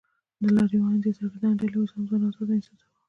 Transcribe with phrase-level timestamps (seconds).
[0.41, 2.89] د لارویانو دې سرګردانه ډلې اوس هم ځان آزاد نه احساساوه.